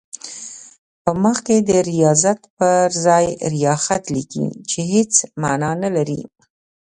[1.03, 6.21] په مخ کې د ریاضت پر ځای ریاخت لیکي چې هېڅ معنی نه لري.